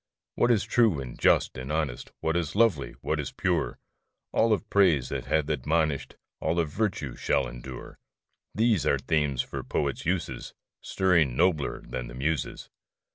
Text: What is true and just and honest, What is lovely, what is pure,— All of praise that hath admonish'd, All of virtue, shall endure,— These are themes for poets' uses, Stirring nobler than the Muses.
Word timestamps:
What 0.33 0.49
is 0.49 0.63
true 0.63 0.99
and 0.99 1.15
just 1.15 1.55
and 1.59 1.71
honest, 1.71 2.11
What 2.21 2.35
is 2.35 2.55
lovely, 2.55 2.93
what 3.01 3.19
is 3.19 3.31
pure,— 3.31 3.77
All 4.33 4.51
of 4.51 4.67
praise 4.67 5.09
that 5.09 5.25
hath 5.25 5.47
admonish'd, 5.47 6.15
All 6.39 6.59
of 6.59 6.69
virtue, 6.71 7.15
shall 7.15 7.47
endure,— 7.47 7.99
These 8.55 8.87
are 8.87 8.97
themes 8.97 9.43
for 9.43 9.61
poets' 9.61 10.03
uses, 10.07 10.55
Stirring 10.81 11.35
nobler 11.35 11.81
than 11.81 12.07
the 12.07 12.15
Muses. 12.15 12.71